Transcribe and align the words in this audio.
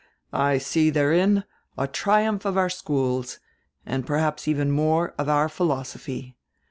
"I 0.33 0.57
see 0.57 0.89
therein 0.89 1.43
a 1.77 1.85
triumph 1.87 2.43
of 2.43 2.57
our 2.57 2.71
schools, 2.71 3.39
and 3.85 4.03
perhaps 4.03 4.47
even 4.47 4.71
more 4.71 5.13
of 5.19 5.29
our 5.29 5.47
philosophy. 5.47 6.35